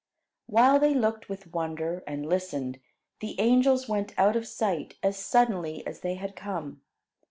[0.47, 2.79] While they looked with wonder, and listened,
[3.19, 6.81] the angels went out of sight as suddenly as they had come.